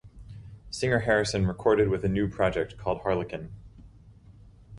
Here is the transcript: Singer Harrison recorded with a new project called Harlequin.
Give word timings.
Singer 0.71 1.01
Harrison 1.01 1.45
recorded 1.45 1.87
with 1.89 2.03
a 2.03 2.09
new 2.09 2.27
project 2.27 2.75
called 2.75 3.01
Harlequin. 3.01 3.51